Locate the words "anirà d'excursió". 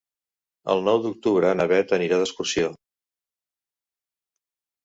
1.99-2.73